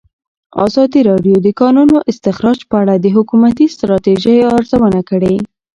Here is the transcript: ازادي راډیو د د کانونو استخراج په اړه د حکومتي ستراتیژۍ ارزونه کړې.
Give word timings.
ازادي 0.65 1.01
راډیو 1.09 1.35
د 1.41 1.43
د 1.45 1.49
کانونو 1.59 1.95
استخراج 2.11 2.59
په 2.69 2.75
اړه 2.81 2.95
د 2.99 3.05
حکومتي 3.15 3.65
ستراتیژۍ 3.75 4.37
ارزونه 4.55 4.99
کړې. 5.09 5.35